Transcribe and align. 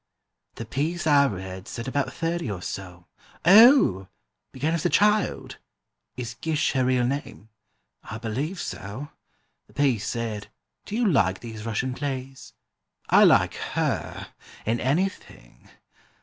"The 0.55 0.65
piece 0.65 1.05
I 1.05 1.27
read 1.27 1.67
said 1.67 1.87
about 1.87 2.11
thirty 2.11 2.49
or 2.49 2.63
so...." 2.63 3.05
"Oh, 3.45 4.07
began 4.51 4.73
as 4.73 4.83
a 4.83 4.89
child; 4.89 5.57
is 6.17 6.33
Gish 6.41 6.71
her 6.71 6.83
real 6.85 7.05
name?" 7.05 7.49
"I 8.05 8.17
believe 8.17 8.59
so; 8.59 9.11
the 9.67 9.73
piece 9.73 10.07
said...." 10.07 10.47
"Do 10.85 10.95
you 10.95 11.05
like 11.05 11.41
these 11.41 11.67
Russian 11.67 11.93
plays?" 11.93 12.53
"I 13.11 13.25
like 13.25 13.53
her, 13.53 14.29
in 14.65 14.79
anything. 14.79 15.69